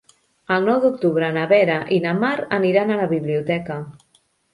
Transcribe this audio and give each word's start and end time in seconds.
El 0.53 0.63
nou 0.67 0.77
d'octubre 0.85 1.27
na 1.35 1.43
Vera 1.51 1.75
i 1.97 1.99
na 2.05 2.13
Mar 2.21 2.31
aniran 2.57 2.95
a 2.95 2.97
la 3.03 3.07
biblioteca. 3.13 3.77